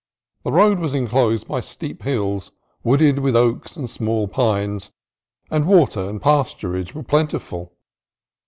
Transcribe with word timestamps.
The 0.41 0.51
road 0.51 0.79
was 0.79 0.95
enclosed 0.95 1.47
by 1.47 1.59
steep 1.59 2.01
hills 2.01 2.51
wooded 2.83 3.19
with 3.19 3.35
oaks 3.35 3.75
and 3.75 3.87
small 3.87 4.27
pines, 4.27 4.91
and 5.51 5.67
water 5.67 6.09
and 6.09 6.19
pasturage 6.19 6.95
were 6.95 7.03
plen 7.03 7.27
tiful. 7.27 7.71